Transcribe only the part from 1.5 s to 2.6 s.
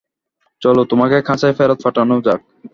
ফেরত পাঠানো যাক।